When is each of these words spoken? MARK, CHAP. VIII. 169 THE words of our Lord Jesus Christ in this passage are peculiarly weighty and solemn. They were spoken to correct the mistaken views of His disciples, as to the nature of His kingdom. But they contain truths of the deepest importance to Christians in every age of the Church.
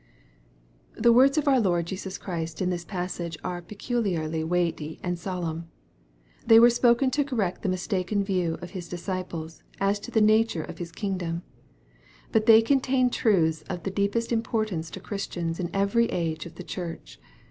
MARK, 0.01 0.07
CHAP. 0.95 1.03
VIII. 1.03 1.11
169 1.11 1.13
THE 1.13 1.17
words 1.19 1.37
of 1.37 1.47
our 1.67 1.71
Lord 1.71 1.85
Jesus 1.85 2.17
Christ 2.17 2.59
in 2.59 2.69
this 2.71 2.83
passage 2.83 3.37
are 3.43 3.61
peculiarly 3.61 4.43
weighty 4.43 4.99
and 5.03 5.19
solemn. 5.19 5.69
They 6.43 6.59
were 6.59 6.71
spoken 6.71 7.11
to 7.11 7.23
correct 7.23 7.61
the 7.61 7.69
mistaken 7.69 8.23
views 8.23 8.57
of 8.63 8.71
His 8.71 8.89
disciples, 8.89 9.61
as 9.79 9.99
to 9.99 10.09
the 10.09 10.19
nature 10.19 10.63
of 10.63 10.79
His 10.79 10.91
kingdom. 10.91 11.43
But 12.31 12.47
they 12.47 12.63
contain 12.63 13.11
truths 13.11 13.61
of 13.69 13.83
the 13.83 13.91
deepest 13.91 14.31
importance 14.31 14.89
to 14.89 14.99
Christians 14.99 15.59
in 15.59 15.69
every 15.71 16.07
age 16.07 16.47
of 16.47 16.55
the 16.55 16.63
Church. 16.63 17.19